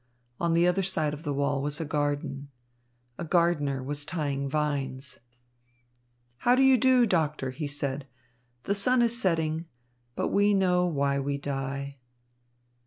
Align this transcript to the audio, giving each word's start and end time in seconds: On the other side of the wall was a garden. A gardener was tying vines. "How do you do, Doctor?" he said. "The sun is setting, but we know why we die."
On 0.39 0.55
the 0.55 0.65
other 0.67 0.81
side 0.81 1.13
of 1.13 1.21
the 1.21 1.31
wall 1.31 1.61
was 1.61 1.79
a 1.79 1.85
garden. 1.85 2.49
A 3.19 3.23
gardener 3.23 3.83
was 3.83 4.03
tying 4.03 4.49
vines. 4.49 5.19
"How 6.37 6.55
do 6.55 6.63
you 6.63 6.75
do, 6.75 7.05
Doctor?" 7.05 7.51
he 7.51 7.67
said. 7.67 8.07
"The 8.63 8.73
sun 8.73 9.03
is 9.03 9.21
setting, 9.21 9.67
but 10.15 10.29
we 10.29 10.55
know 10.55 10.87
why 10.87 11.19
we 11.19 11.37
die." 11.37 11.99